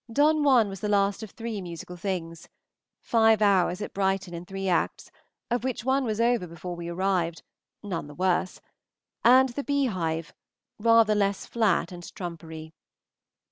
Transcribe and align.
"Don 0.11 0.41
Juan" 0.41 0.67
was 0.67 0.79
the 0.79 0.89
last 0.89 1.21
of 1.21 1.29
three 1.29 1.61
musical 1.61 1.95
things. 1.95 2.49
"Five 3.01 3.39
Hours 3.39 3.83
at 3.83 3.93
Brighton," 3.93 4.33
in 4.33 4.45
three 4.47 4.67
acts, 4.67 5.11
of 5.51 5.63
which 5.63 5.85
one 5.85 6.05
was 6.05 6.19
over 6.19 6.47
before 6.47 6.75
we 6.75 6.89
arrived, 6.89 7.43
none 7.83 8.07
the 8.07 8.15
worse, 8.15 8.59
and 9.23 9.49
the 9.49 9.63
"Beehive," 9.63 10.33
rather 10.79 11.13
less 11.13 11.45
flat 11.45 11.91
and 11.91 12.01
trumpery. 12.15 12.73